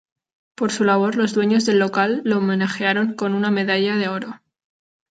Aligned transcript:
Por 0.55 0.71
su 0.71 0.83
labor 0.83 1.15
los 1.15 1.35
dueños 1.35 1.67
del 1.67 1.77
local 1.77 2.23
lo 2.25 2.39
homenajearon 2.39 3.13
con 3.13 3.35
una 3.35 3.51
medalla 3.51 3.95
de 3.97 4.07
oro. 4.07 4.39